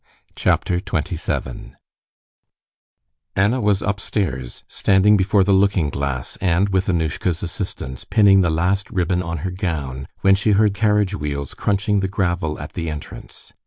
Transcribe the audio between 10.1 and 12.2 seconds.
when she heard carriage wheels crunching the